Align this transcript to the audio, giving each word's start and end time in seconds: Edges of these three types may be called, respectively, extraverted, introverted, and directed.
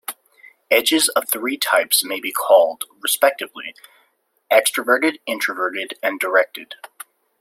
Edges 0.71 1.09
of 1.09 1.25
these 1.25 1.29
three 1.31 1.57
types 1.57 2.03
may 2.03 2.19
be 2.19 2.31
called, 2.31 2.85
respectively, 3.01 3.75
extraverted, 4.51 5.19
introverted, 5.27 5.93
and 6.01 6.19
directed. 6.19 6.73